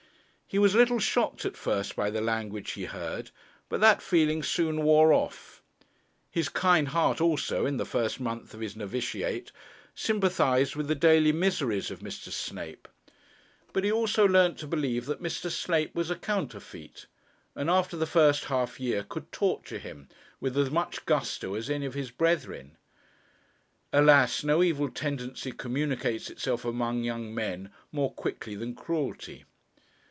He 0.53 0.59
was 0.59 0.75
a 0.75 0.77
little 0.79 0.99
shocked 0.99 1.45
at 1.45 1.55
first 1.55 1.95
by 1.95 2.09
the 2.09 2.19
language 2.19 2.71
he 2.71 2.83
heard; 2.83 3.31
but 3.69 3.79
that 3.79 4.01
feeling 4.01 4.43
soon 4.43 4.83
wore 4.83 5.13
off. 5.13 5.63
His 6.29 6.49
kind 6.49 6.89
heart, 6.89 7.21
also, 7.21 7.65
in 7.65 7.77
the 7.77 7.85
first 7.85 8.19
month 8.19 8.53
of 8.53 8.59
his 8.59 8.75
novitiate, 8.75 9.53
sympathized 9.95 10.75
with 10.75 10.89
the 10.89 10.93
daily 10.93 11.31
miseries 11.31 11.89
of 11.89 12.01
Mr. 12.01 12.33
Snape; 12.33 12.89
but 13.71 13.85
he 13.85 13.91
also 13.93 14.25
soon 14.25 14.33
learnt 14.33 14.57
to 14.57 14.67
believe 14.67 15.05
that 15.05 15.23
Mr. 15.23 15.49
Snape 15.49 15.95
was 15.95 16.09
a 16.09 16.17
counterfeit, 16.17 17.05
and 17.55 17.69
after 17.69 17.95
the 17.95 18.05
first 18.05 18.43
half 18.51 18.77
year 18.77 19.03
could 19.05 19.31
torture 19.31 19.77
him 19.79 20.09
with 20.41 20.57
as 20.57 20.69
much 20.69 21.05
gusto 21.05 21.53
as 21.55 21.69
any 21.69 21.85
of 21.85 21.93
his 21.93 22.11
brethren. 22.11 22.75
Alas! 23.93 24.43
no 24.43 24.61
evil 24.61 24.89
tendency 24.89 25.53
communicates 25.53 26.29
itself 26.29 26.65
among 26.65 27.05
young 27.05 27.33
men 27.33 27.71
more 27.93 28.11
quickly 28.11 28.53
than 28.53 28.75
cruelty. 28.75 29.45